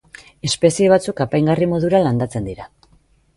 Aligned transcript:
Espezie 0.47 0.87
batzuk 0.93 1.21
apaingarri 1.25 1.69
modura 1.75 2.01
landatzen 2.07 2.49
dira. 2.51 2.67